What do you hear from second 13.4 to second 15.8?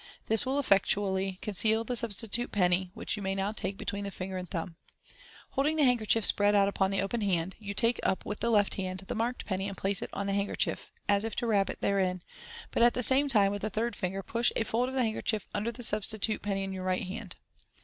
with the third finger push a fold of the handkerchief under